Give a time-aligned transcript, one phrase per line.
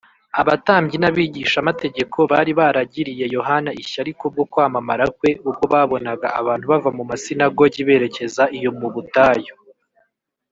[0.41, 7.81] Abatambyi n’abigishamategeko bari baragiriye Yohana ishyari kubwo kwamamara kwe ubwo babonaga abantu bava mu masinagogi
[7.87, 9.55] berekeza iyo mu butayu